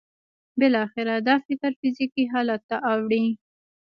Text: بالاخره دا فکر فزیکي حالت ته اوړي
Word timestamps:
بالاخره 0.59 1.13
دا 1.27 1.35
فکر 1.47 1.71
فزیکي 1.81 2.23
حالت 2.33 2.61
ته 2.69 2.77
اوړي 2.89 3.25